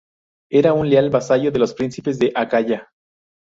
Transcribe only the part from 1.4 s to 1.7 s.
de